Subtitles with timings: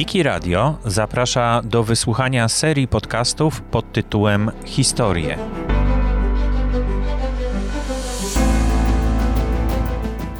[0.00, 5.38] Wiki Radio zaprasza do wysłuchania serii podcastów pod tytułem Historie.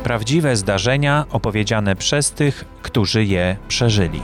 [0.05, 4.23] Prawdziwe zdarzenia opowiedziane przez tych, którzy je przeżyli.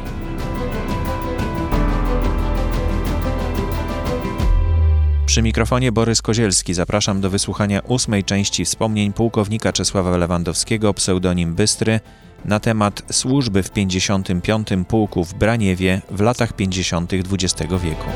[5.27, 12.01] Przy mikrofonie Borys Kozielski zapraszam do wysłuchania ósmej części wspomnień pułkownika Czesława Lewandowskiego, pseudonim Bystry,
[12.47, 14.69] na temat służby w 55.
[14.89, 17.13] Pułku w Braniewie w latach 50.
[17.13, 18.07] XX wieku.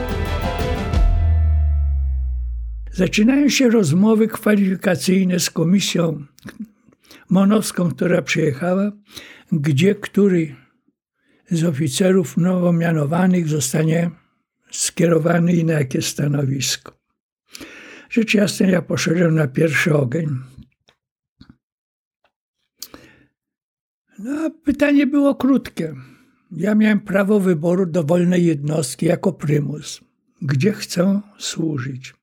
[2.93, 6.25] Zaczynają się rozmowy kwalifikacyjne z komisją
[7.31, 8.93] monowską, która przyjechała,
[9.53, 10.55] gdzie który
[11.51, 14.11] z oficerów nowo mianowanych zostanie
[14.71, 16.93] skierowany i na jakie stanowisko.
[18.11, 20.50] Rzecz jasna, ja poszedłem na pierwszy ogień.
[24.25, 25.95] No, pytanie było krótkie.
[26.53, 30.01] Ja miałem prawo wyboru dowolnej jednostki jako prymus.
[30.43, 32.15] Gdzie chcę służyć?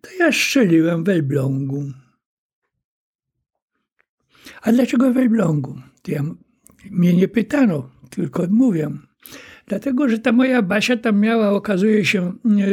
[0.00, 1.84] To ja strzeliłem w Elblągu.
[4.62, 5.74] A dlaczego w Elblągu?
[6.02, 6.22] To ja,
[6.90, 8.90] mnie nie pytano, tylko mówię.
[9.66, 12.32] Dlatego, że ta moja Basia tam miała, okazuje się,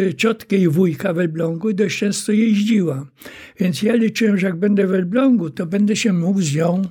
[0.10, 3.08] e, ciotkę i wujka w Elblągu i dość często jeździła.
[3.60, 6.82] Więc ja liczyłem, że jak będę w Elblągu, to będę się mógł z nią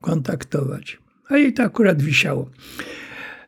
[0.00, 0.98] kontaktować.
[1.30, 2.50] A jej to akurat wisiało.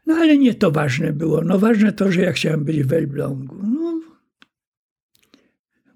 [0.07, 1.41] No ale nie to ważne było.
[1.45, 3.57] No ważne to, że ja chciałem być w Elblągu.
[3.63, 4.01] No,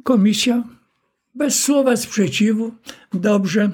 [0.05, 0.64] komisja
[1.34, 2.75] bez słowa sprzeciwu.
[3.12, 3.70] Dobrze.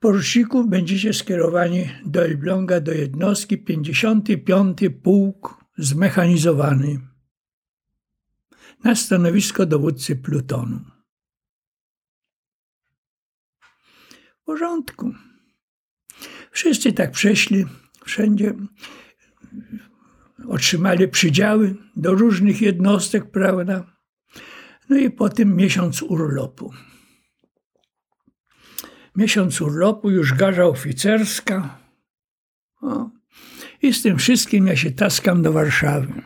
[0.00, 4.78] Poruczników będziecie skierowani do Elbląga, do jednostki 55.
[5.02, 7.00] Pułk Zmechanizowany
[8.84, 10.80] na stanowisko dowódcy plutonu.
[14.42, 15.14] W porządku.
[16.54, 17.64] Wszyscy tak przeszli,
[18.04, 18.54] wszędzie
[20.48, 23.96] otrzymali przydziały do różnych jednostek, prawda?
[24.88, 26.72] No i potem miesiąc urlopu.
[29.16, 31.78] Miesiąc urlopu, już garza oficerska.
[32.82, 33.10] O.
[33.82, 36.22] I z tym wszystkim ja się taskam do Warszawy.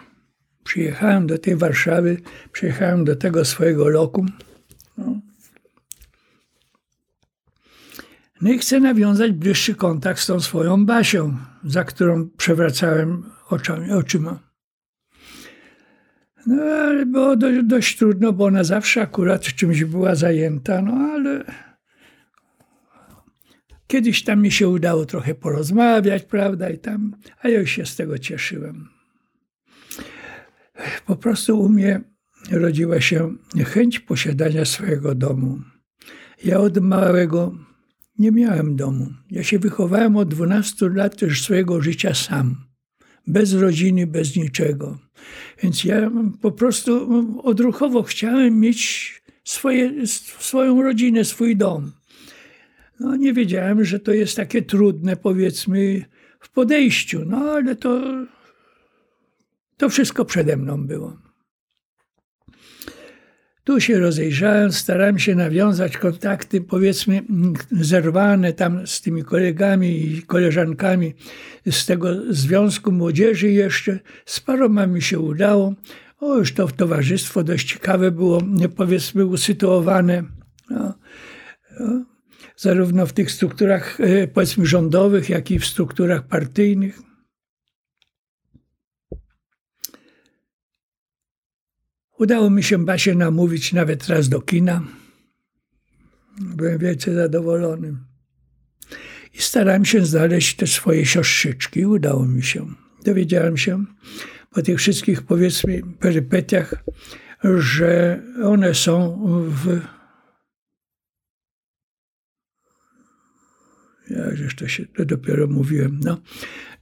[0.65, 2.21] Przyjechałem do tej Warszawy,
[2.53, 4.27] przyjechałem do tego swojego lokum.
[4.99, 5.28] No.
[8.41, 14.39] No i chcę nawiązać bliższy kontakt z tą swoją Basią, za którą przewracałem oczami, oczyma.
[16.47, 21.45] No ale było dość, dość trudno, bo ona zawsze akurat czymś była zajęta, no ale
[23.87, 28.19] kiedyś tam mi się udało trochę porozmawiać, prawda, i tam, a ja się z tego
[28.19, 28.89] cieszyłem.
[31.07, 32.01] Po prostu u mnie
[32.51, 33.35] rodziła się
[33.67, 35.61] chęć posiadania swojego domu.
[36.45, 37.68] Ja od małego
[38.19, 39.07] nie miałem domu.
[39.31, 42.57] Ja się wychowałem od 12 lat też swojego życia sam.
[43.27, 44.99] Bez rodziny, bez niczego.
[45.63, 47.09] Więc ja po prostu
[47.43, 49.13] odruchowo chciałem mieć
[49.45, 50.07] swoje,
[50.39, 51.93] swoją rodzinę, swój dom.
[53.01, 56.05] No nie wiedziałem, że to jest takie trudne, powiedzmy,
[56.41, 57.25] w podejściu.
[57.25, 58.03] No ale to,
[59.77, 61.28] to wszystko przede mną było.
[63.69, 67.23] Tu się rozejrzałem, starałem się nawiązać kontakty, powiedzmy,
[67.71, 71.15] zerwane tam z tymi kolegami i koleżankami
[71.71, 73.99] z tego Związku Młodzieży jeszcze.
[74.27, 75.75] Z paroma mi się udało.
[76.21, 78.43] O, już to towarzystwo dość ciekawe było,
[78.77, 80.25] powiedzmy, usytuowane.
[80.71, 80.95] No,
[81.81, 82.05] no,
[82.57, 87.08] zarówno w tych strukturach, e, powiedzmy, rządowych, jak i w strukturach partyjnych.
[92.19, 94.83] Udało mi się Basię namówić nawet raz do kina.
[96.41, 97.97] Byłem wielce zadowolony.
[99.35, 101.87] I starałem się znaleźć te swoje siostrzyczki.
[101.87, 102.67] Udało mi się.
[103.05, 103.85] Dowiedziałem się
[104.51, 106.85] po tych wszystkich, powiedzmy, perypetiach,
[107.59, 109.81] że one są w.
[114.11, 114.25] Ja
[114.59, 116.01] to się to dopiero mówiłem.
[116.05, 116.21] No.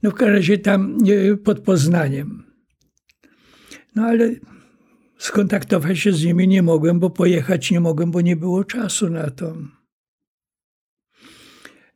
[0.03, 0.97] no w każdym razie tam
[1.43, 2.43] pod Poznaniem.
[3.95, 4.35] No ale
[5.17, 9.29] Skontaktować się z nimi nie mogłem, bo pojechać nie mogłem, bo nie było czasu na
[9.29, 9.57] to.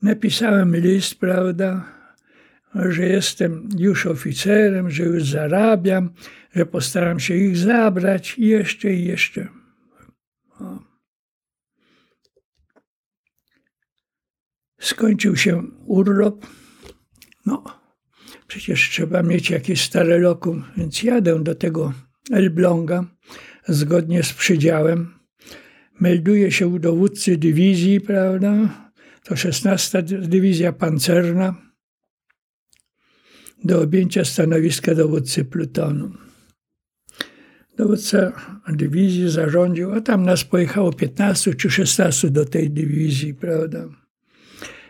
[0.01, 1.85] Napisałem list, prawda,
[2.75, 6.13] że jestem już oficerem, że już zarabiam,
[6.56, 9.47] że postaram się ich zabrać i jeszcze i jeszcze.
[10.59, 10.79] O.
[14.79, 16.47] Skończył się urlop.
[17.45, 17.63] No,
[18.47, 21.94] przecież trzeba mieć jakieś stare lokum, więc jadę do tego
[22.31, 23.06] Elbląga
[23.68, 25.13] zgodnie z przydziałem.
[26.00, 28.51] Melduje się u dowódcy dywizji, prawda?
[29.24, 31.56] To 16 dywizja pancerna.
[33.63, 36.12] do objęcia stanowiska dowódcy plutonu.
[37.78, 38.31] Dowódca
[38.69, 43.89] dywizji zarządził, a tam nas pojechało 15 czy 16 do tej dywizji, prawda?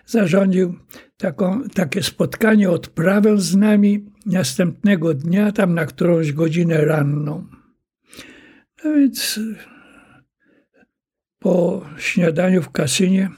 [0.06, 0.76] Zarządził
[1.18, 7.48] taką, takie spotkanie, odprawę z nami następnego dnia, tam na którąś godzinę ranną.
[8.84, 9.40] No więc
[11.40, 13.30] po śniadaniu w kasynie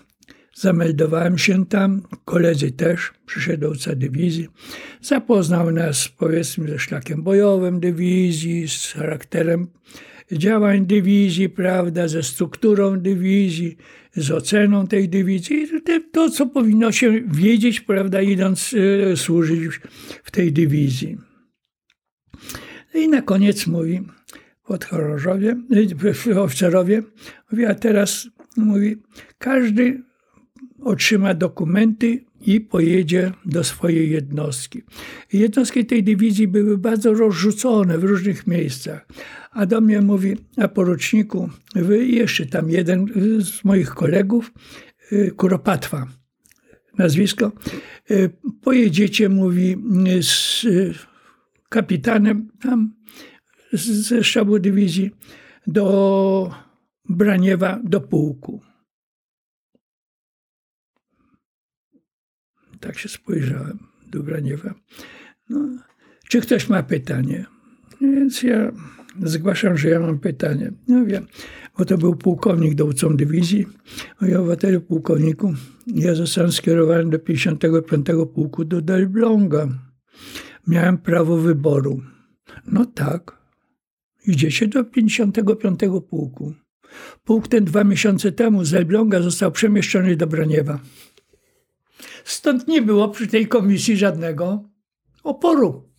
[0.56, 4.48] Zameldowałem się tam, koledzy też, przyszedł dowódca dywizji.
[5.02, 9.68] Zapoznał nas, powiedzmy, ze szlakiem bojowym dywizji, z charakterem
[10.32, 13.78] działań dywizji, prawda, ze strukturą dywizji,
[14.16, 15.68] z oceną tej dywizji.
[16.12, 19.80] To, co powinno się wiedzieć, prawda, idąc y, służyć
[20.24, 21.18] w tej dywizji.
[22.94, 24.02] No I na koniec mówi
[24.64, 25.58] podchorążowie,
[26.28, 27.04] y, oficerowie,
[27.52, 28.28] mówi, a teraz
[28.58, 28.96] mówi,
[29.38, 30.04] każdy
[30.82, 34.82] otrzyma dokumenty i pojedzie do swojej jednostki.
[35.34, 39.08] Jednostki tej dywizji były bardzo rozrzucone w różnych miejscach.
[39.52, 43.08] A do mnie mówi, a poruczniku, wy jeszcze tam jeden
[43.40, 44.52] z moich kolegów,
[45.12, 46.08] y, Kuropatwa,
[46.98, 47.52] nazwisko,
[48.12, 48.30] y,
[48.62, 49.78] pojedziecie, mówi,
[50.22, 50.66] z
[51.70, 52.94] kapitanem tam
[53.74, 55.12] ze sztabu dywizji
[55.68, 56.52] do
[57.10, 58.62] Braniewa, do pułku.
[62.84, 64.74] Tak się spojrzałem do Braniewa.
[65.50, 65.60] No,
[66.30, 67.46] czy ktoś ma pytanie?
[68.02, 68.72] Więc ja
[69.24, 70.72] zgłaszam, że ja mam pytanie.
[70.88, 71.28] No wiem,
[71.78, 73.66] bo to był pułkownik dowódcą dywizji.
[74.22, 75.54] Mówię, obywatelu pułkowniku,
[75.88, 79.68] ja zostałem skierowany do 55 pułku do Delblonga.
[80.68, 82.02] Miałem prawo wyboru.
[82.68, 83.38] No tak.
[84.28, 86.54] Idziecie do 55 pułku.
[87.24, 90.80] Pułk ten dwa miesiące temu z Elbląga został przemieszczony do Braniewa.
[92.24, 94.70] Stąd nie było przy tej komisji żadnego
[95.24, 95.90] oporu.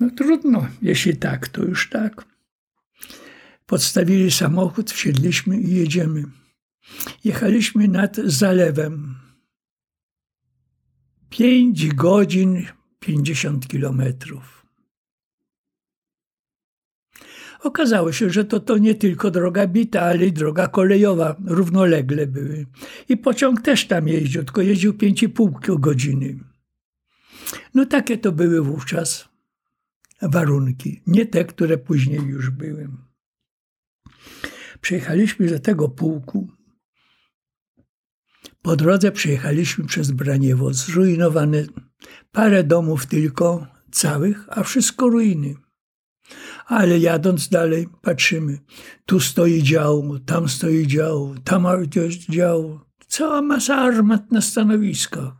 [0.00, 2.24] No trudno, jeśli tak, to już tak.
[3.66, 6.24] Podstawili samochód, wsiedliśmy i jedziemy.
[7.24, 9.14] Jechaliśmy nad zalewem.
[11.30, 12.66] Pięć godzin,
[13.00, 14.63] pięćdziesiąt kilometrów.
[17.64, 22.66] Okazało się, że to, to nie tylko droga bita, ale i droga kolejowa równolegle były.
[23.08, 26.38] I pociąg też tam jeździł, tylko jeździł 5,5 godziny.
[27.74, 29.28] No takie to były wówczas
[30.22, 32.88] warunki, nie te, które później już były.
[34.80, 36.48] Przejechaliśmy do tego pułku.
[38.62, 41.64] Po drodze przejechaliśmy przez Braniewo, zrujnowane
[42.32, 45.63] parę domów tylko całych, a wszystko ruiny.
[46.66, 48.58] Ale jadąc dalej, patrzymy.
[49.06, 51.66] Tu stoi dział, tam stoi dział, tam
[52.28, 52.80] dział.
[53.06, 55.32] Cała masa armat na stanowiskach.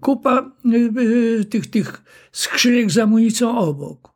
[0.00, 1.00] Kupa y,
[1.40, 2.02] y, tych, tych
[2.32, 4.10] skrzynek z amunicją obok.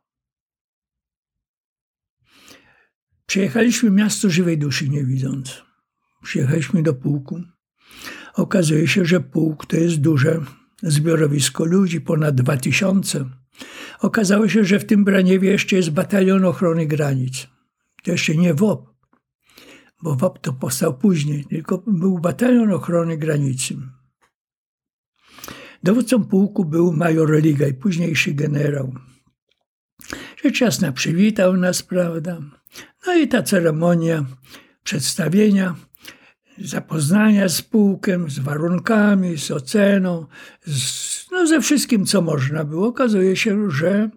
[3.25, 5.63] Przyjechaliśmy miasto żywej duszy nie widząc.
[6.23, 7.41] Przyjechaliśmy do pułku.
[8.33, 10.41] Okazuje się, że pułk to jest duże
[10.83, 13.29] zbiorowisko ludzi, ponad dwa tysiące.
[14.05, 17.47] Okazało się, że w tym Braniewie jeszcze jest batalion ochrony granic.
[18.03, 18.93] To jeszcze nie WOP,
[20.03, 23.75] bo WOP to powstał później, tylko był batalion ochrony granicy.
[25.83, 28.93] Dowódcą pułku był major Ligaj, późniejszy generał.
[30.43, 32.39] Rzecz jasna przywitał nas, prawda?
[33.07, 34.25] No i ta ceremonia
[34.83, 35.75] przedstawienia
[36.57, 40.25] zapoznania z pułkiem, z warunkami, z oceną,
[40.65, 42.87] z, no ze wszystkim, co można było.
[42.87, 44.09] Okazuje się, że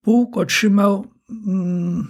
[0.00, 1.06] pułk otrzymał
[1.46, 2.06] mm,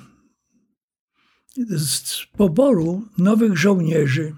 [1.56, 4.34] z poboru nowych żołnierzy.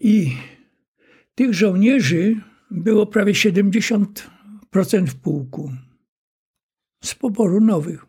[0.00, 0.36] I
[1.34, 2.40] tych żołnierzy
[2.70, 4.08] było prawie 70%
[5.06, 5.72] w pułku.
[7.04, 8.08] Z poboru nowych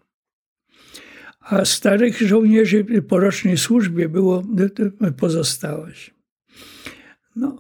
[1.50, 4.44] a starych żołnierzy po rocznej służbie było
[5.18, 6.14] pozostałość.
[7.36, 7.60] No,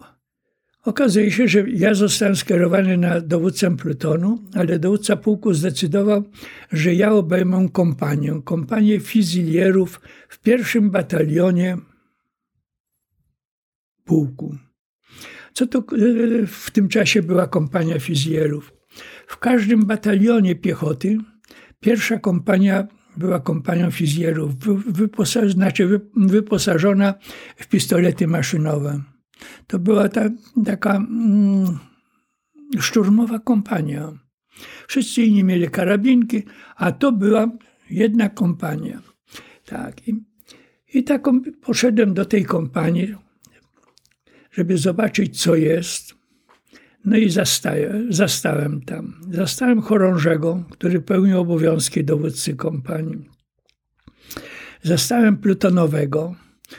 [0.89, 6.23] okazuje się, że ja zostałem skierowany na dowódcę plutonu, ale dowódca pułku zdecydował,
[6.71, 11.77] że ja obejmę kompanię, kompanię fizylierów w pierwszym batalionie
[14.05, 14.55] pułku.
[15.53, 15.83] Co to
[16.47, 18.73] w tym czasie była kompania fizylierów?
[19.27, 21.17] W każdym batalionie piechoty
[21.79, 24.55] pierwsza kompania była kompanią fizjerów,
[24.87, 27.13] wyposa znaczy wyposażona
[27.55, 29.01] w pistolety maszynowe.
[29.67, 30.29] To była ta,
[30.65, 31.79] taka mm,
[32.79, 34.13] szturmowa kompania.
[34.87, 36.43] Wszyscy inni mieli karabinki,
[36.75, 37.47] a to była
[37.89, 39.01] jedna kompania.
[39.65, 40.07] Tak.
[40.07, 40.23] I,
[40.93, 43.15] i taką poszedłem do tej kompanii,
[44.51, 46.15] żeby zobaczyć, co jest.
[47.05, 49.21] No i zastaję, zastałem tam.
[49.31, 53.29] Zastałem chorążego, który pełnił obowiązki dowódcy kompanii.
[54.83, 56.35] Zastałem plutonowego,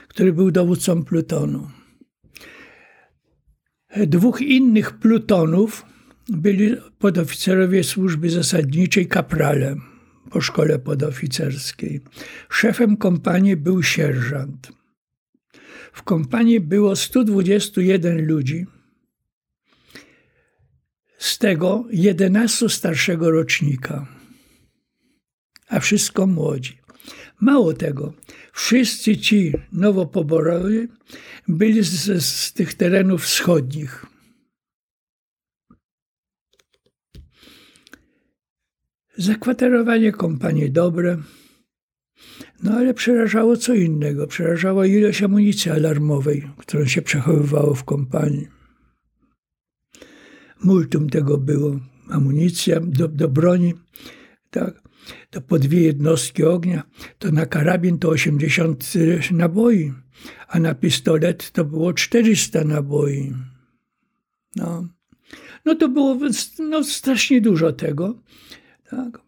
[0.08, 1.70] który był dowódcą plutonu.
[3.96, 5.86] Dwóch innych plutonów
[6.28, 9.76] byli podoficerowie służby zasadniczej kaprale
[10.30, 12.00] po szkole podoficerskiej.
[12.48, 14.72] Szefem kompanii był sierżant.
[15.92, 18.66] W kompanii było 121 ludzi,
[21.18, 24.06] z tego 11 starszego rocznika,
[25.68, 26.78] a wszystko młodzi.
[27.40, 28.12] Mało tego,
[28.60, 30.88] wszyscy ci nowopoborowi
[31.48, 34.06] byli z, z tych terenów wschodnich.
[39.16, 41.18] Zakwaterowanie kompanii dobre,
[42.62, 44.26] no ale przerażało co innego.
[44.26, 48.48] Przerażała ilość amunicji alarmowej, którą się przechowywało w kompanii.
[50.64, 51.80] Multum tego było.
[52.10, 53.74] Amunicja do, do broni,
[54.50, 54.89] tak,
[55.30, 56.82] to po dwie jednostki ognia,
[57.18, 58.92] to na karabin to 80
[59.30, 59.92] naboi,
[60.48, 63.34] a na pistolet to było 400 naboi.
[64.56, 64.88] No,
[65.64, 66.18] no to było
[66.58, 68.22] no, strasznie dużo tego.
[68.90, 69.20] Tak.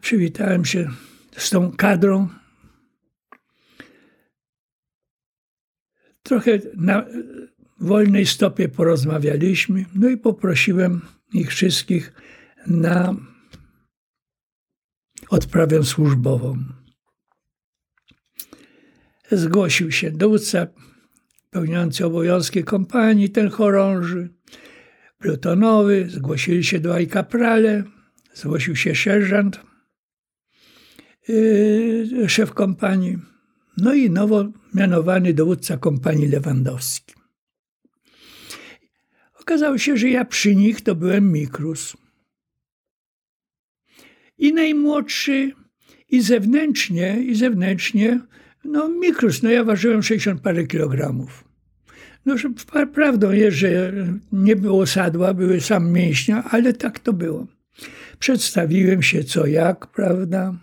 [0.00, 0.90] Przywitałem się
[1.36, 2.28] z tą kadrą.
[6.22, 7.06] Trochę na
[7.80, 11.00] wolnej stopie porozmawialiśmy, no i poprosiłem
[11.32, 12.12] ich wszystkich
[12.66, 13.16] na
[15.30, 16.58] odprawę służbową.
[19.30, 20.66] Zgłosił się dowódca
[21.50, 24.28] pełniący obowiązki kompanii, ten chorąży,
[25.18, 27.84] plutonowy, zgłosili się do Ajkaprale,
[28.34, 29.60] zgłosił się sierżant,
[31.28, 33.18] yy, szef kompanii,
[33.76, 34.44] no i nowo
[34.74, 37.17] mianowany dowódca kompanii Lewandowski.
[39.48, 41.96] Okazało się, że ja przy nich to byłem Mikrus.
[44.38, 45.52] I najmłodszy,
[46.08, 48.20] i zewnętrznie, i zewnętrznie,
[48.64, 51.44] no Mikrus, no ja ważyłem 60 parę kilogramów.
[52.26, 52.34] No,
[52.94, 53.92] prawdą jest, że
[54.32, 57.46] nie było sadła, były sam mięśnia, ale tak to było.
[58.18, 60.54] Przedstawiłem się co jak, prawda?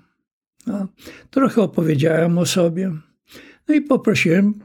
[0.67, 0.87] No,
[1.29, 2.91] trochę opowiedziałem o sobie.
[3.67, 4.64] No i poprosiłem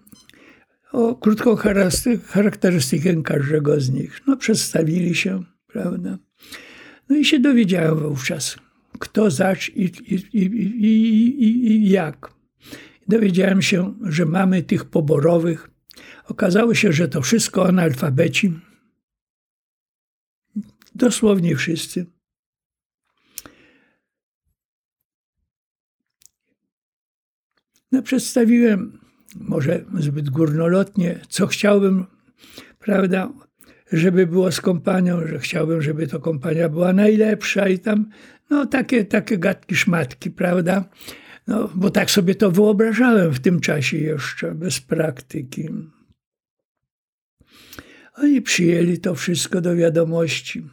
[0.92, 1.56] o krótką
[2.26, 4.20] charakterystykę każdego z nich.
[4.26, 6.18] No, przedstawili się, prawda?
[7.08, 8.56] No i się dowiedziałem wówczas,
[8.98, 12.34] kto zacz i, i, i, i, jak.
[13.08, 15.70] Dowiedziałem się, że mamy tych poborowych.
[16.24, 18.52] Okazało się, że to wszystko analfabeci.
[20.94, 22.06] Dosłownie wszyscy.
[27.92, 29.00] No, przedstawiłem
[29.36, 32.06] może zbyt górnolotnie, co chciałbym,
[32.78, 33.32] prawda,
[33.92, 38.10] żeby było z kompanią, że chciałbym, żeby to kompania była najlepsza i tam,
[38.50, 40.84] no takie, takie gadki szmatki, prawda,
[41.46, 45.68] no, bo tak sobie to wyobrażałem w tym czasie jeszcze, bez praktyki.
[48.14, 50.66] Oni przyjęli to wszystko do wiadomości.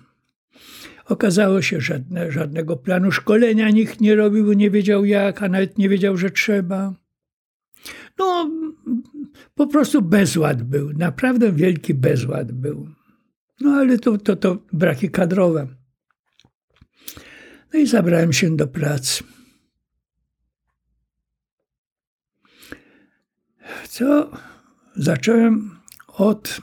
[1.06, 5.78] Okazało się, że żadne, żadnego planu szkolenia nikt nie robił, nie wiedział jak, a nawet
[5.78, 6.94] nie wiedział, że trzeba.
[8.20, 8.52] No,
[9.56, 12.90] po prostu bezład był, naprawdę wielki bezład był.
[13.62, 15.68] No ale to, to, to braki kadrowe.
[17.74, 19.24] No i zabrałem się do pracy.
[23.90, 24.32] Co
[24.96, 26.62] zacząłem od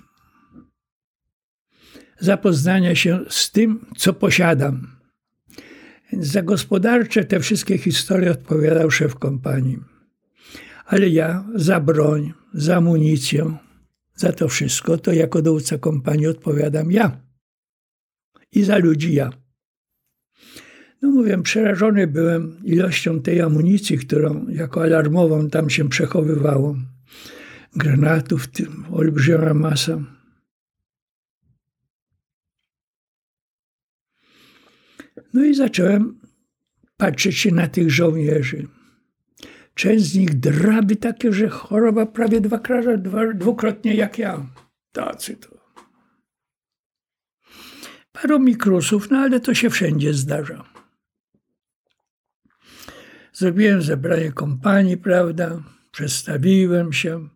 [2.19, 4.97] zapoznania się z tym, co posiadam.
[6.13, 9.94] Więc za gospodarcze te wszystkie historie odpowiadał szef kompanii
[10.85, 13.57] ale ja za broń, za amunicję,
[14.15, 17.21] za to wszystko, to jako dowódca kompanii odpowiadam ja.
[18.53, 19.31] I za ludzi ja.
[21.03, 26.77] No mówię, przerażony byłem ilością tej amunicji, którą jako alarmową tam się przechowywało.
[27.77, 30.01] Granatów, tym olbrzymia masa.
[35.33, 36.21] No i zacząłem
[36.97, 38.69] patrzeć się na tych żołnierzy.
[39.75, 42.59] Część z nich draby takie, że choroba prawie dwa,
[42.99, 44.47] dwa, dwukrotnie jak ja.
[44.93, 45.55] Tacy to.
[48.13, 50.65] Paru mikrusów, no ale to się wszędzie zdarza.
[53.33, 55.63] Zrobiłem zebranie kompanii, prawda?
[55.93, 57.29] Przedstawiłem się,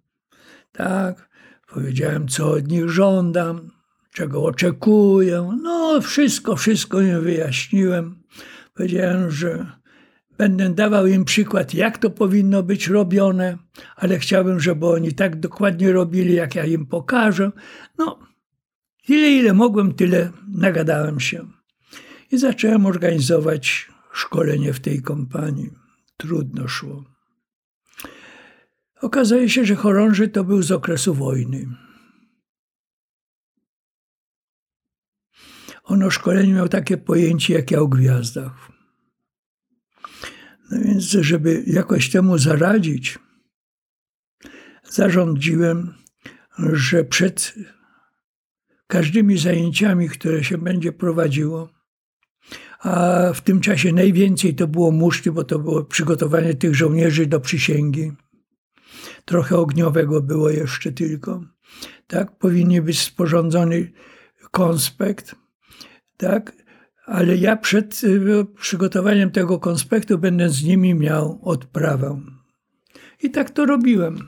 [0.72, 1.28] tak?
[1.66, 3.70] Powiedziałem, co od nich żądam,
[4.12, 5.58] czego oczekuję.
[5.62, 8.22] No, wszystko, wszystko im wyjaśniłem.
[8.74, 9.66] Powiedziałem, że
[10.38, 13.58] Będę dawał im przykład, jak to powinno być robione,
[13.96, 17.52] ale chciałbym, żeby oni tak dokładnie robili, jak ja im pokażę.
[17.98, 18.18] No,
[19.08, 21.48] ile, ile mogłem, tyle nagadałem się.
[22.32, 25.70] I zacząłem organizować szkolenie w tej kompanii.
[26.16, 27.04] Trudno szło.
[29.00, 31.66] Okazuje się, że chorąży to był z okresu wojny.
[35.84, 38.67] On o szkoleniu miał takie pojęcie jak ja o gwiazdach.
[40.70, 43.18] No więc, żeby jakoś temu zaradzić,
[44.90, 45.94] zarządziłem,
[46.58, 47.54] że przed
[48.86, 51.68] każdymi zajęciami, które się będzie prowadziło,
[52.78, 57.40] a w tym czasie najwięcej to było muszty, bo to było przygotowanie tych żołnierzy do
[57.40, 58.12] przysięgi.
[59.24, 61.44] Trochę ogniowego było jeszcze tylko.
[62.06, 63.92] Tak, powinien być sporządzony
[64.50, 65.34] konspekt,
[66.16, 66.52] tak,
[67.08, 72.20] ale ja przed y, przygotowaniem tego konspektu będę z nimi miał odprawę.
[73.22, 74.18] I tak to robiłem.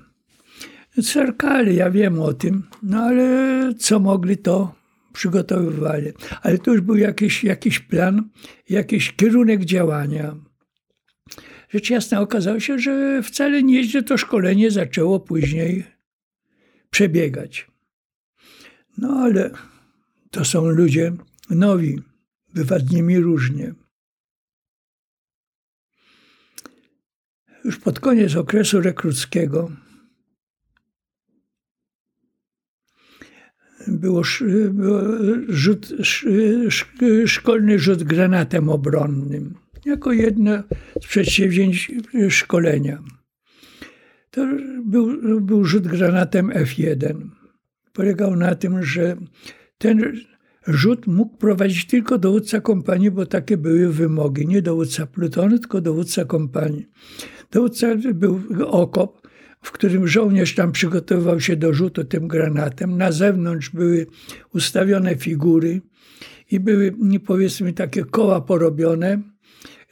[1.03, 4.75] Cerkali, ja wiem o tym, no ale co mogli, to
[5.13, 6.13] przygotowywali.
[6.43, 8.31] Ale to już był jakiś, jakiś plan,
[8.69, 10.37] jakiś kierunek działania.
[11.69, 15.85] Rzecz jasna okazało się, że wcale nieźle to szkolenie zaczęło później
[16.91, 17.67] przebiegać.
[18.99, 19.51] No ale
[20.31, 21.13] to są ludzie
[21.51, 21.99] nowi,
[22.55, 23.75] bywa z nimi różnie.
[27.65, 29.71] Już pod koniec okresu rekruckiego
[33.89, 34.23] było,
[34.71, 35.03] było
[35.49, 35.93] rzut,
[37.27, 39.55] szkolny rzut granatem obronnym,
[39.85, 40.63] jako jedno
[41.03, 41.93] z przedsięwzięć
[42.29, 43.03] szkolenia.
[44.31, 44.47] To
[44.85, 47.29] był, był rzut granatem F1.
[47.93, 49.17] Polegał na tym, że
[49.79, 50.21] ten
[50.67, 54.47] rzut mógł prowadzić tylko dowódca kompanii, bo takie były wymogi.
[54.47, 56.87] Nie dowódca plutonu, tylko dowódca kompanii.
[57.51, 59.29] Dowódca był okop,
[59.63, 62.97] w którym żołnierz tam przygotowywał się do rzutu tym granatem.
[62.99, 64.07] Na zewnątrz były
[64.55, 65.81] ustawione figury
[66.51, 66.95] i były,
[67.27, 69.23] powiedzmy, takie koła porobione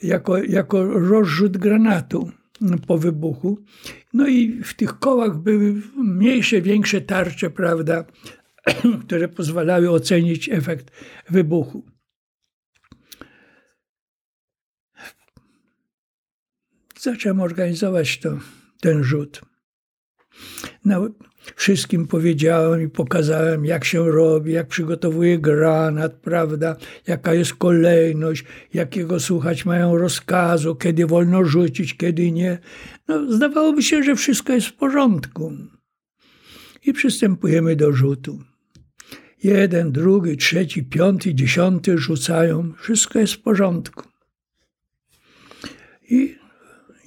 [0.02, 2.30] jako, jako rozrzut granatu
[2.86, 3.58] po wybuchu.
[4.14, 8.04] No i w tych kołach były mniejsze, większe tarcze, prawda,
[9.06, 10.90] które pozwalały ocenić efekt
[11.30, 11.82] wybuchu.
[17.00, 18.38] Zacząłem organizować to,
[18.80, 19.40] ten rzut.
[20.84, 21.08] No,
[21.56, 26.76] wszystkim powiedziałem i pokazałem, jak się robi, jak przygotowuje granat, prawda,
[27.06, 32.58] jaka jest kolejność, jakiego słuchać mają rozkazu, kiedy wolno rzucić, kiedy nie.
[33.08, 35.52] No, zdawałoby się, że wszystko jest w porządku.
[36.84, 38.38] I przystępujemy do rzutu.
[39.42, 42.72] Jeden, drugi, trzeci, piąty, dziesiąty rzucają.
[42.78, 44.02] Wszystko jest w porządku.
[46.10, 46.38] I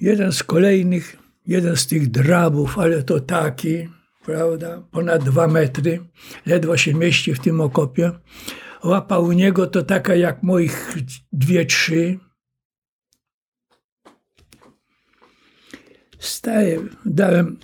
[0.00, 1.16] jeden z kolejnych,
[1.46, 3.88] jeden z tych drabów, ale to taki,
[4.24, 6.00] prawda, ponad dwa metry,
[6.46, 8.12] ledwo się mieści w tym okopie.
[8.84, 10.94] Łapa u niego to taka jak moich
[11.32, 12.18] dwie, trzy.
[16.18, 17.58] Staję, dałem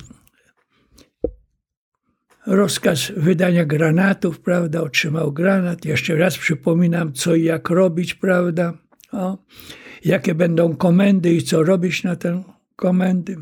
[2.48, 5.84] rozkaz wydania granatów, prawda, otrzymał granat.
[5.84, 8.72] Jeszcze raz przypominam, co i jak robić, prawda,
[9.12, 9.38] o,
[10.04, 12.42] jakie będą komendy i co robić na tę
[12.76, 13.36] komendy.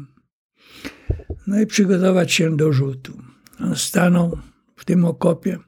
[1.47, 3.13] No i przygotować się do rzutu.
[3.61, 4.39] On stanął
[4.77, 5.59] w tym okopie,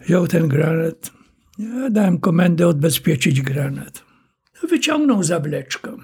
[0.00, 1.12] wziął ten granat.
[1.58, 4.04] Ja dałem komendę odbezpieczyć granat.
[4.68, 5.96] Wyciągnął zawleczkę.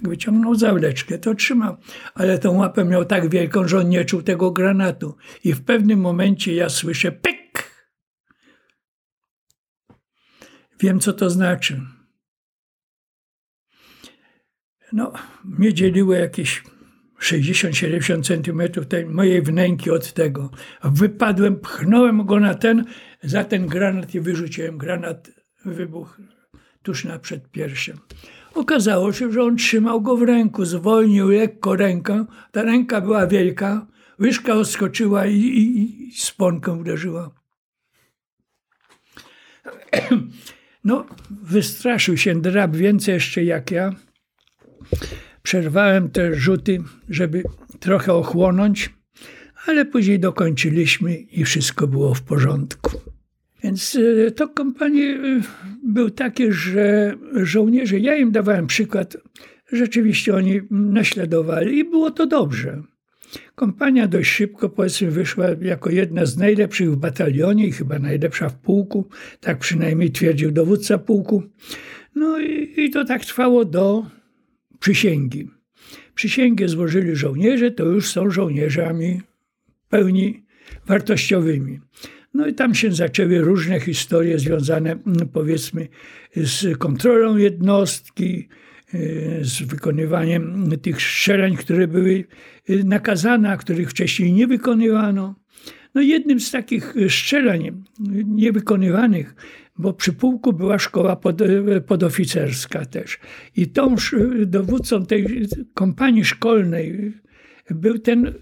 [0.00, 1.76] Jak wyciągnął zawleczkę, to trzymał.
[2.14, 5.16] Ale tą łapę miał tak wielką, że on nie czuł tego granatu.
[5.44, 7.70] I w pewnym momencie ja słyszę pyk.
[10.80, 11.80] Wiem, co to znaczy.
[14.92, 15.12] No,
[15.44, 16.62] mnie dzieliło jakieś
[17.20, 20.50] 60-70 centymetrów tej mojej wnęki od tego.
[20.84, 22.84] Wypadłem, pchnąłem go na ten,
[23.22, 25.30] za ten granat i wyrzuciłem granat.
[25.64, 26.20] Wybuch
[26.82, 27.92] tuż na przedpiersią.
[28.60, 32.24] Okazało się, że on trzymał go w ręku, zwolnił lekko rękę.
[32.52, 33.86] Ta ręka była wielka,
[34.20, 36.12] łyżka odskoczyła i, i, i
[36.80, 37.30] uderzyła.
[40.84, 43.94] No, wystraszył się drab więcej jeszcze jak ja.
[45.42, 47.42] Przerwałem te rzuty, żeby
[47.80, 48.90] trochę ochłonąć,
[49.66, 53.00] ale później dokończyliśmy i wszystko było w porządku.
[53.62, 55.40] Więc e, to kompanie e,
[55.82, 59.16] był takie, że żołnierze, ja im dawałem przykład,
[59.72, 62.82] rzeczywiście oni naśladowali i było to dobrze.
[63.54, 68.58] Kompania dość szybko, powiedzmy, wyszła jako jedna z najlepszych w batalionie i chyba najlepsza w
[68.58, 69.08] pułku,
[69.40, 71.42] tak przynajmniej twierdził dowódca pułku.
[72.14, 74.06] No i, i to tak trwało do
[74.80, 75.50] przysięgi.
[76.14, 79.20] Przysięgę złożyli żołnierze, to już są żołnierzami
[79.88, 80.44] pełni
[80.86, 81.80] wartościowymi.
[82.34, 85.88] No i tam się zaczęły różne historie związane, mm, powiedzmy,
[86.36, 88.48] z kontrolą jednostki,
[88.94, 92.24] y, z wykonywaniem tych szczeleń, które były
[92.70, 95.34] y, nakazane, a których wcześniej nie wykonywano.
[95.94, 97.08] No jednym z takich y,
[98.24, 99.34] niewykonywanych,
[99.78, 101.42] bo przy pułku była szkoła pod,
[101.86, 103.18] podoficerska też.
[103.56, 103.96] I tą
[104.46, 107.12] dowódcą tej kompanii szkolnej
[107.70, 108.34] był ten,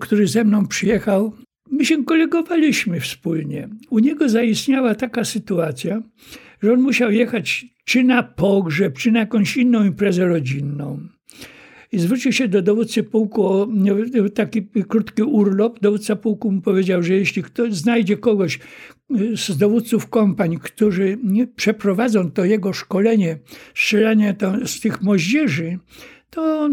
[0.00, 1.32] który ze mną przyjechał
[1.70, 3.68] My się kolegowaliśmy wspólnie.
[3.90, 6.02] U niego zaistniała taka sytuacja,
[6.62, 11.00] że on musiał jechać czy na pogrzeb, czy na jakąś inną imprezę rodzinną.
[11.92, 13.68] I zwrócił się do dowódcy pułku o
[14.34, 15.80] taki krótki urlop.
[15.80, 18.58] Dowódca pułku mu powiedział, że jeśli ktoś znajdzie kogoś
[19.34, 21.18] z dowódców kompanii, którzy
[21.56, 23.38] przeprowadzą to jego szkolenie,
[23.74, 25.78] strzelanie z tych moździerzy,
[26.30, 26.72] to on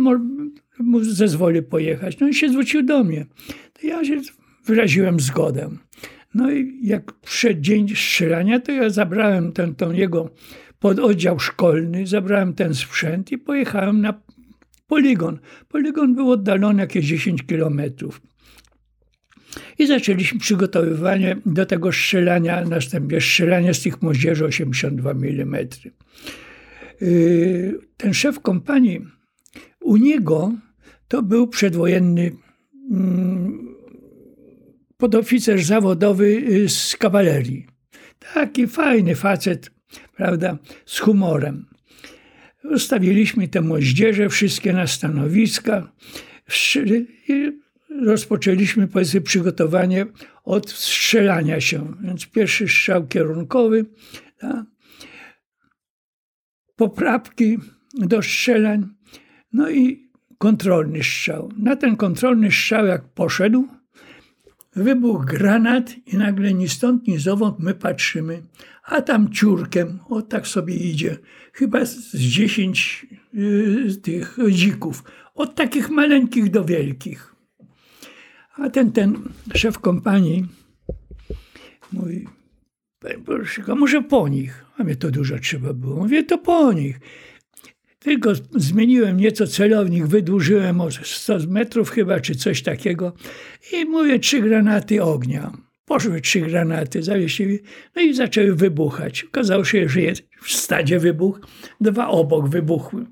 [0.80, 2.20] mu zezwoli pojechać.
[2.20, 3.26] No i się zwrócił do mnie.
[3.82, 4.22] To ja się
[4.68, 5.70] wyraziłem zgodę.
[6.34, 10.30] No i jak przyszedł dzień strzelania, to ja zabrałem ten, ten jego
[10.80, 14.22] pododdział szkolny, zabrałem ten sprzęt i pojechałem na
[14.88, 15.40] poligon.
[15.68, 18.22] Poligon był oddalony jakieś 10 kilometrów.
[19.80, 25.68] I zaczęliśmy przygotowywanie do tego strzelania, następnie strzelanie z tych moździerzy 82 mm.
[27.98, 29.06] Ten szef kompanii,
[29.82, 30.52] u niego
[31.08, 32.32] to był przedwojenny
[32.92, 33.77] mm,
[34.98, 37.68] podoficer zawodowy y, z kawalerii.
[38.34, 39.72] Taki fajny facet,
[40.16, 41.66] prawda, z humorem.
[42.64, 45.92] Ustawiliśmy te moździerze wszystkie na stanowiska
[47.28, 47.52] i
[48.06, 50.06] rozpoczęliśmy powiedzmy przygotowanie
[50.44, 51.94] od strzelania się.
[52.02, 53.86] Więc pierwszy strzał kierunkowy,
[54.40, 54.66] tak?
[56.76, 57.58] poprawki
[57.94, 58.88] do strzelań,
[59.54, 61.52] no i kontrolny strzał.
[61.58, 63.68] Na ten kontrolny strzał jak poszedł,
[64.78, 68.42] wybuchł granat i nagle ni stąd, ni zowąd my patrzymy,
[68.84, 71.18] a tam ciurkiem, o tak sobie idzie,
[71.54, 75.04] chyba z dziesięć y, tych dzików,
[75.36, 77.36] od takich maleńkich do wielkich.
[78.56, 79.18] A ten, ten
[79.54, 80.46] szef kompanii
[81.92, 82.28] mówi,
[83.26, 84.66] Borszyka, może po nich.
[84.78, 85.96] A mnie to dużo trzeba było.
[85.96, 87.00] Mówię, to po nich.
[88.00, 93.14] Tylko zmieniłem nieco celownik, wydłużyłem o 100 metrów chyba, czy coś takiego.
[93.74, 95.52] I mówię, trzy granaty ognia.
[95.86, 97.60] Poszły trzy granaty, zawiesiły,
[97.96, 99.24] no i zaczęły wybuchać.
[99.24, 101.40] Okazało się, że jest w stadzie wybuch,
[101.82, 103.06] dwa obok wybuchły.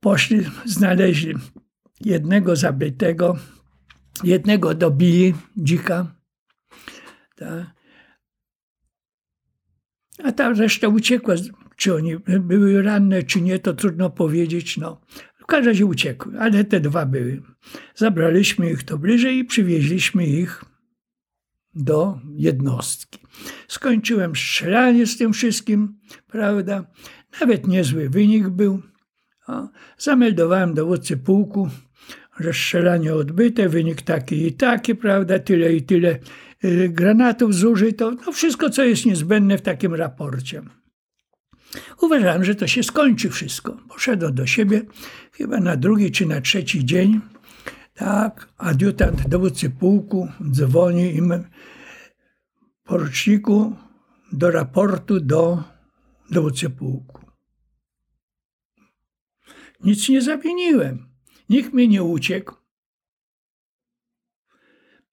[0.00, 1.34] Poszli, znaleźli
[2.00, 3.36] jednego zabitego,
[4.24, 6.14] jednego dobili, dzika.
[7.36, 7.74] Ta.
[10.24, 11.34] A ta reszta uciekła
[11.76, 14.76] czy oni były ranne, czy nie, to trudno powiedzieć.
[14.76, 15.00] No.
[15.44, 17.42] W każdym razie uciekły, ale te dwa były.
[17.94, 20.64] Zabraliśmy ich to bliżej i przywieźliśmy ich
[21.74, 23.18] do jednostki.
[23.68, 26.86] Skończyłem strzelanie z tym wszystkim, prawda?
[27.40, 28.82] Nawet niezły wynik był.
[29.48, 31.68] O, zameldowałem dowódcy pułku,
[32.40, 35.38] że strzelanie odbyte, wynik taki i taki, prawda?
[35.38, 36.18] Tyle i tyle
[36.64, 38.10] y, granatów zużyto.
[38.10, 40.62] No wszystko, co jest niezbędne w takim raporcie.
[42.00, 43.76] Uważałem, że to się skończy wszystko.
[43.88, 44.82] Poszedłem do siebie,
[45.32, 47.20] chyba na drugi czy na trzeci dzień.
[47.94, 51.44] Tak, adiutant dowódcy pułku dzwoni im
[52.84, 53.76] poruczniku
[54.32, 55.64] do raportu do
[56.30, 57.20] dowódcy pułku.
[59.80, 61.08] Nic nie zawiniłem.
[61.48, 62.54] Nikt mnie nie uciekł.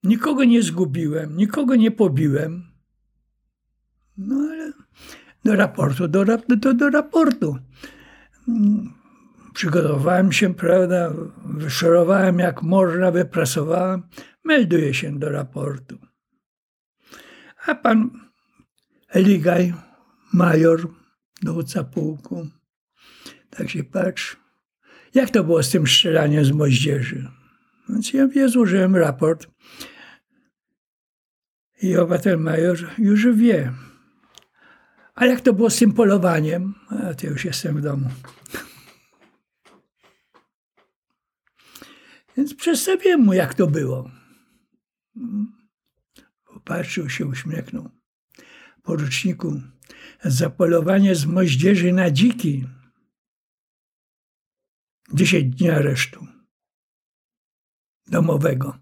[0.03, 2.71] Nikogo nie zgubiłem, nikogo nie pobiłem.
[4.17, 4.60] No ale
[5.45, 7.57] do raportu, do, do, do raportu.
[9.53, 11.13] Przygotowałem się, prawda,
[11.45, 14.03] wyszorowałem jak można, wyprasowałem,
[14.43, 15.97] melduję się do raportu.
[17.67, 18.09] A pan
[19.11, 19.73] Eligaj,
[20.33, 20.87] major,
[21.41, 22.47] dowódca pułku,
[23.49, 24.35] tak się patrzy,
[25.13, 27.27] jak to było z tym strzelaniem z moździerzy?
[27.89, 29.47] Więc ja wie, złożyłem raport
[31.81, 33.73] i obywatel major już wie,
[35.15, 36.75] a jak to było z tym polowaniem?
[36.89, 38.09] A to już jestem w domu.
[42.37, 44.11] Więc przedstawiłem mu, jak to było.
[46.45, 47.89] Popatrzył się, uśmiechnął.
[48.83, 49.61] Poruczniku,
[50.23, 52.67] zapolowanie z moździerzy na dziki.
[55.13, 56.27] Dziesięć dni aresztu
[58.07, 58.77] domowego.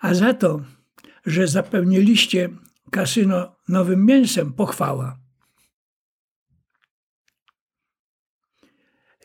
[0.00, 0.60] A za to,
[1.26, 2.48] że zapełniliście
[2.90, 5.18] kasyno nowym mięsem, pochwała.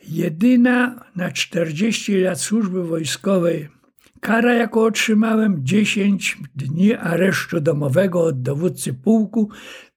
[0.08, 3.68] Jedyna na 40 lat służby wojskowej
[4.20, 9.50] kara, jaką otrzymałem, 10 dni aresztu domowego od dowódcy pułku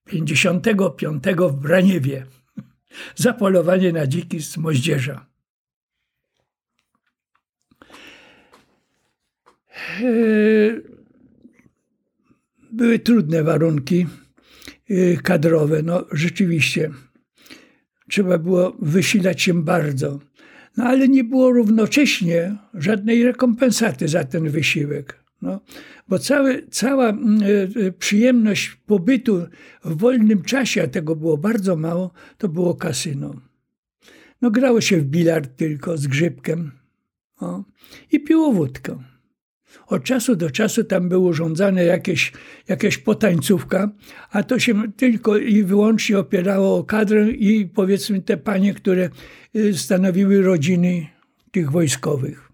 [0.06, 2.25] 55 w Braniewie
[3.15, 5.25] za polowanie na dziki z moździerza.
[10.01, 10.95] Eee,
[12.76, 14.08] były trudne warunki
[14.90, 16.92] eee, kadrowe, no rzeczywiście.
[18.10, 20.20] Trzeba było wysilać się bardzo.
[20.78, 25.24] No ale nie było równocześnie żadnej rekompensaty za ten wysiłek.
[25.42, 25.62] No,
[26.08, 27.40] bo cały, cała mm,
[27.76, 29.46] e, przyjemność pobytu
[29.86, 33.34] w wolnym czasie, a tego było bardzo mało, to było kasyno.
[34.42, 36.72] No, grało się w bilard tylko z grzybkiem
[38.12, 39.04] i piło wódkę.
[39.88, 42.32] Od czasu do czasu tam było urządzane jakieś,
[42.68, 43.90] jakieś potańcówka,
[44.32, 49.10] a to się tylko i wyłącznie opierało o kadrę i powiedzmy te panie, które
[49.56, 51.08] y, stanowiły rodziny
[51.52, 52.52] tych wojskowych.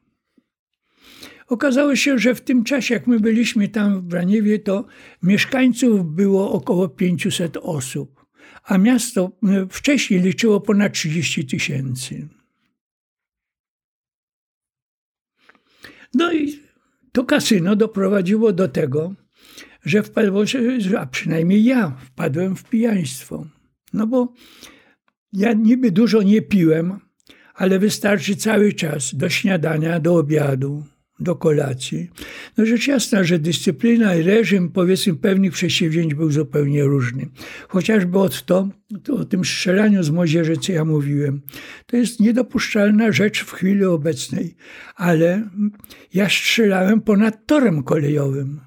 [1.47, 4.85] Okazało się, że w tym czasie, jak my byliśmy tam w Braniewie, to
[5.23, 8.25] mieszkańców było około 500 osób,
[8.63, 12.27] a miasto y, wcześniej liczyło ponad 30 tysięcy.
[16.13, 16.70] No i
[17.11, 19.13] to kasyno doprowadziło do tego,
[19.85, 20.43] że wpadło,
[20.99, 23.45] a przynajmniej ja wpadłem w pijaństwo.
[23.93, 24.33] No bo
[25.33, 26.99] ja niby dużo nie piłem,
[27.53, 30.83] ale wystarczy cały czas do śniadania, do obiadu,
[31.21, 32.09] do kolacji.
[32.57, 37.27] No rzecz jasna, że dyscyplina i reżim powiedzmy pewnych przedsięwzięć był zupełnie różny.
[37.67, 38.69] Chociażby od to,
[39.03, 41.41] to o tym strzelaniu z młodzieży, co ja mówiłem.
[41.85, 44.55] To jest niedopuszczalna rzecz w chwili obecnej,
[44.95, 45.49] ale
[46.13, 48.59] ja strzelałem ponad torem kolejowym.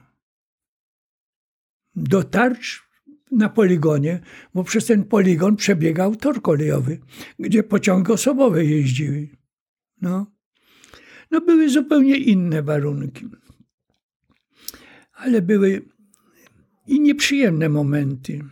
[1.96, 2.84] Do tarcz
[3.30, 4.20] na poligonie,
[4.54, 6.98] bo przez ten poligon przebiegał tor kolejowy,
[7.38, 9.28] gdzie pociągi osobowe jeździły.
[10.02, 10.33] No.
[11.34, 13.26] No były zupełnie inne warunki.
[15.14, 15.82] Ale były
[16.86, 18.44] i nieprzyjemne momenty.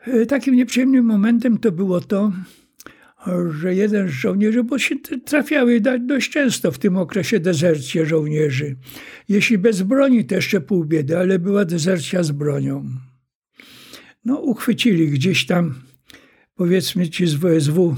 [0.00, 2.32] E, takim nieprzyjemnym momentem to było to,
[3.50, 8.76] że jeden z żołnierzy, bo się trafiały dość często w tym okresie dezercje żołnierzy.
[9.28, 12.84] Jeśli bez broni, to jeszcze pół biedy, ale była dezercja z bronią.
[14.24, 15.74] No, uchwycili gdzieś tam,
[16.54, 17.96] powiedzmy ci z WSW,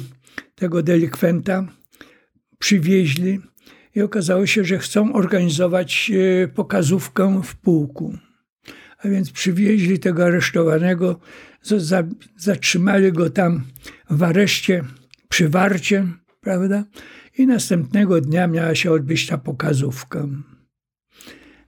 [0.55, 1.78] tego delikwenta,
[2.59, 3.40] przywieźli
[3.94, 8.18] i okazało się, że chcą organizować e, pokazówkę w pułku.
[8.99, 11.21] A więc przywieźli tego aresztowanego,
[12.37, 13.64] zatrzymali go tam
[14.11, 14.85] w areszcie,
[15.29, 16.07] przy warcie,
[16.40, 16.85] prawda?
[17.38, 20.27] I następnego dnia miała się odbyć ta pokazówka.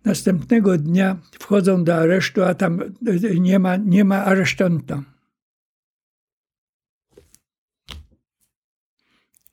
[0.05, 5.03] Następnego dnia wchodzą do aresztu, a tam e, nie ma, nie ma aresztanta.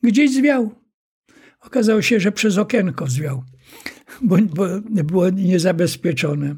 [0.03, 0.86] Gdzieś zwiał.
[1.67, 3.43] Okazało się, że przez okienko zwiał,
[4.21, 4.67] bo, bo
[5.03, 6.55] było niezabezpieczone.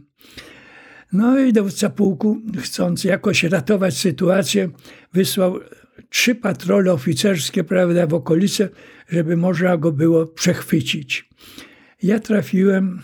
[1.14, 4.70] No i dowódca pułku, chcąc jakoś ratować sytuację,
[5.14, 5.60] wysłał
[6.10, 8.70] trzy patrole oficerskie prawda, w okolice,
[9.10, 11.30] żeby można go było przechwycić.
[12.04, 13.02] Ja trafiłem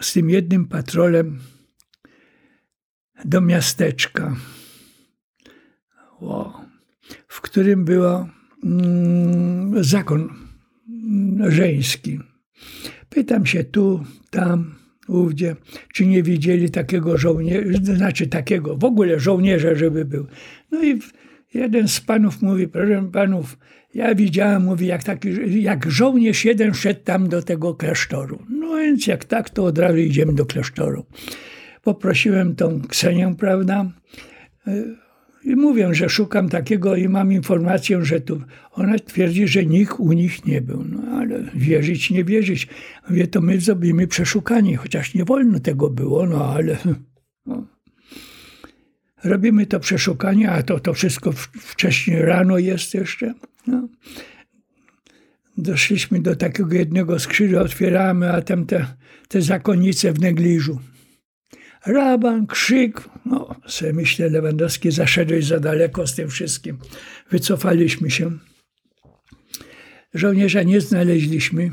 [0.00, 1.38] z tym jednym patrolem
[3.24, 4.36] do miasteczka.
[7.44, 8.04] Którym był
[8.64, 10.28] mm, zakon
[11.48, 12.20] żeński.
[13.08, 14.74] Pytam się tu, tam,
[15.08, 15.56] ówdzie,
[15.92, 20.26] czy nie widzieli takiego żołnierza, znaczy takiego w ogóle żołnierza, żeby był.
[20.70, 20.98] No i
[21.54, 23.58] jeden z panów mówi, proszę panów,
[23.94, 28.38] ja widziałem, mówi, jak, taki, jak żołnierz jeden szedł tam do tego klasztoru.
[28.48, 31.04] No więc jak tak, to od razu idziemy do klasztoru.
[31.82, 33.90] Poprosiłem tą Ksenię, prawda,
[35.44, 38.42] i mówię, że szukam takiego i mam informację, że tu.
[38.72, 40.84] Ona twierdzi, że nikt u nich nie był.
[40.88, 42.68] No ale wierzyć, nie wierzyć.
[43.10, 46.78] Mówię, to my zrobimy przeszukanie, chociaż nie wolno tego było, no ale.
[47.46, 47.66] No.
[49.24, 53.34] Robimy to przeszukanie, a to, to wszystko wcześniej rano jest jeszcze.
[53.66, 53.88] No.
[55.58, 58.86] Doszliśmy do takiego jednego skrzydła, otwieramy, a tam te,
[59.28, 60.78] te zakonnice w negliżu.
[61.86, 63.08] Raban, krzyk.
[63.26, 66.78] No, sobie myślę, Lewandowski, zaszedłeś za daleko z tym wszystkim.
[67.30, 68.30] Wycofaliśmy się.
[70.14, 71.70] Żołnierza nie znaleźliśmy.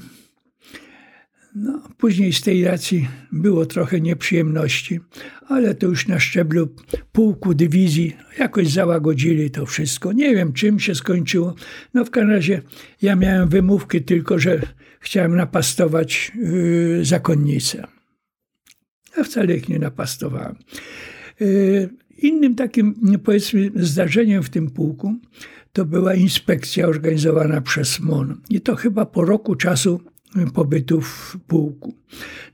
[1.56, 5.00] No, później z tej racji było trochę nieprzyjemności,
[5.48, 6.76] ale to już na szczeblu
[7.12, 10.14] pułku, dywizji jakoś załagodzili to wszystko.
[10.14, 11.56] Nie wiem, czym się skończyło.
[11.94, 12.62] No w każdym razie
[13.02, 14.62] ja miałem wymówki tylko, że
[15.00, 18.01] chciałem napastować yy, zakonnicę.
[19.18, 20.56] Ja wcale ich nie napastowałem.
[21.42, 21.90] Y,
[22.22, 25.16] Innym takim, powiedzmy, zdarzeniem w tym pułku
[25.74, 28.42] to była inspekcja organizowana przez MON.
[28.50, 30.02] I to chyba po roku czasu
[30.54, 31.94] pobytu w pułku.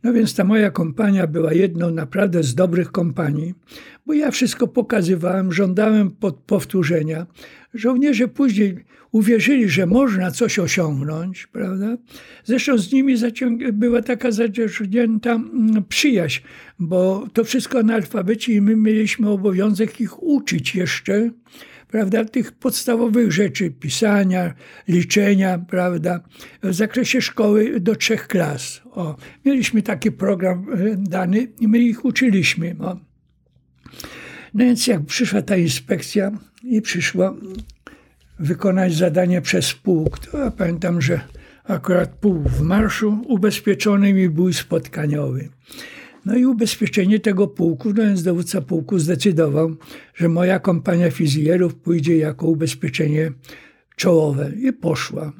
[0.03, 3.53] No więc ta moja kompania była jedną naprawdę z dobrych kompanii,
[4.05, 6.11] bo ja wszystko pokazywałem, żądałem
[6.45, 7.27] powtórzenia.
[7.73, 11.97] Żołnierze później uwierzyli, że można coś osiągnąć, prawda?
[12.43, 13.15] Zresztą z nimi
[13.73, 16.41] była taka zaciągnięta mm, przyjaźń,
[16.79, 21.29] bo to wszystko analfabeci i my mieliśmy obowiązek ich uczyć jeszcze,
[21.87, 24.53] prawda, tych podstawowych rzeczy, pisania,
[24.87, 26.19] liczenia, prawda,
[26.63, 28.81] w zakresie szkoły do trzech klas.
[28.91, 32.75] O, mieliśmy taki program e, dany i my ich uczyliśmy.
[32.79, 32.97] O.
[34.53, 36.31] No więc jak przyszła ta inspekcja
[36.63, 37.35] i przyszła
[38.39, 41.21] wykonać zadanie przez pułk, to ja pamiętam, że
[41.63, 45.49] akurat pułk w marszu ubezpieczony mi był spotkaniowy.
[46.27, 49.75] No i ubezpieczenie tego pułku, no więc dowódca pułku zdecydował,
[50.15, 53.31] że moja kompania fizjerów pójdzie jako ubezpieczenie
[53.95, 54.51] czołowe.
[54.61, 55.33] I poszła.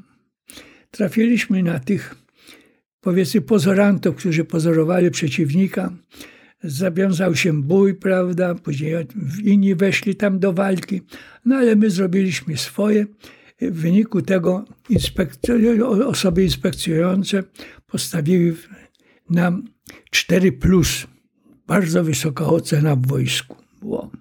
[0.92, 2.16] Trafiliśmy na tych,
[3.02, 5.94] powiedzmy, pozorantów, którzy pozorowali przeciwnika.
[6.64, 8.96] Zawiązał się bój, prawda, później
[9.44, 11.02] inni weszli tam do walki,
[11.46, 13.06] no ale my zrobiliśmy swoje.
[13.62, 14.66] W wyniku tego
[16.06, 17.44] osoby inspekcujące
[17.88, 18.56] postawiły
[19.30, 19.64] nam
[20.12, 21.08] 4 plus.
[21.68, 23.56] Bardzo wysoka ocena w wojsku.
[23.80, 24.12] Było.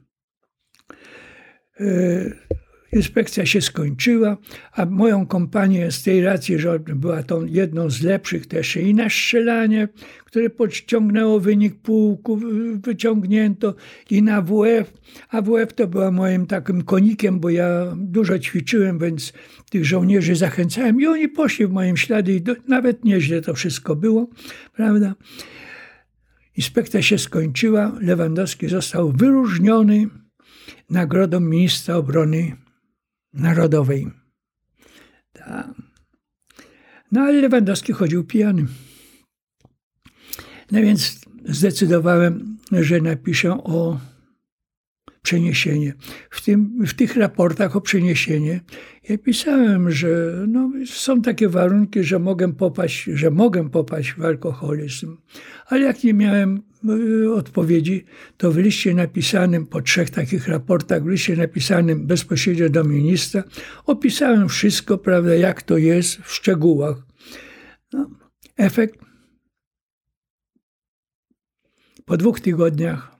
[2.93, 4.37] Inspekcja się skończyła,
[4.73, 9.11] a moją kompanię z tej racji, że była tą jedną z lepszych też i na
[9.11, 9.89] strzelanie,
[10.25, 12.41] które podciągnęło wynik pułku,
[12.85, 13.75] wyciągnięto
[14.11, 14.93] i na WF.
[15.29, 19.33] A WF to była moim takim konikiem, bo ja dużo ćwiczyłem, więc
[19.71, 23.97] tych żołnierzy zachęcałem i oni poszli w moim śladzie i do, nawet nieźle to wszystko
[23.97, 24.29] było,
[24.77, 25.15] prawda?
[26.57, 30.07] Inspekcja się skończyła, Lewandowski został wyróżniony
[30.91, 32.57] nagrodą ministra obrony
[33.37, 34.07] narodowej.
[35.33, 35.75] Ta.
[37.13, 38.67] No ale Lewandowski chodził pijany.
[40.73, 44.01] No więc zdecydowałem, że napiszę o
[45.27, 45.95] przeniesienie.
[46.31, 48.61] W, tym, w tych raportach o przeniesienie
[49.09, 50.09] ja pisałem, że
[50.49, 55.17] no, są takie warunki, że mogę popaść, że mogę popaść w alkoholizm.
[55.67, 56.63] Ale jak nie miałem
[57.25, 58.05] y, odpowiedzi,
[58.37, 63.45] to w liście napisanym, po trzech takich raportach, w liście napisanym bezpośrednio do ministra,
[63.87, 66.97] opisałem wszystko, prawda, jak to jest w szczegółach.
[67.93, 68.11] No,
[68.57, 68.99] efekt
[72.05, 73.16] po dwóch tygodniach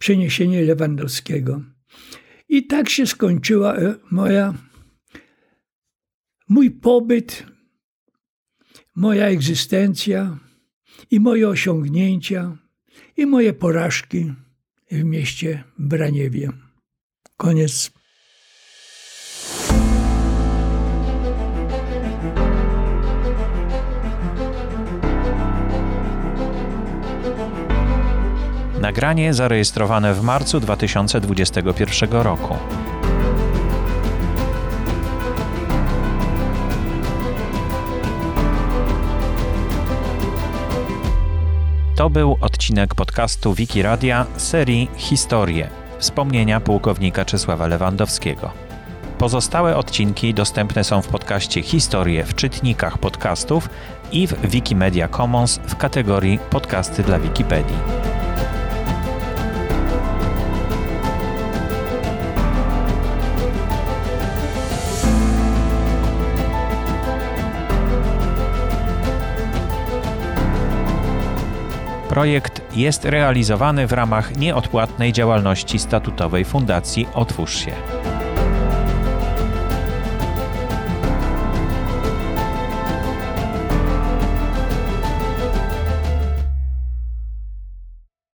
[0.00, 1.62] przeniesienie Lewandowskiego.
[2.48, 4.54] I tak się skończyła e, moja,
[6.48, 7.46] mój pobyt,
[8.96, 10.38] moja egzystencja
[11.10, 12.56] i moje osiągnięcia
[13.16, 14.32] i moje porażki
[14.90, 16.50] w mieście Braniewie.
[17.36, 17.99] Koniec.
[28.80, 32.56] Nagranie zarejestrowane w marcu 2021 roku.
[41.96, 48.50] To był odcinek podcastu Wiki Radia serii Historie wspomnienia pułkownika Czesława Lewandowskiego.
[49.18, 53.68] Pozostałe odcinki dostępne są w podcaście Historie w czytnikach podcastów
[54.12, 58.19] i w Wikimedia Commons w kategorii Podcasty dla Wikipedii.
[72.10, 77.72] Projekt jest realizowany w ramach nieodpłatnej działalności statutowej Fundacji Otwórz się.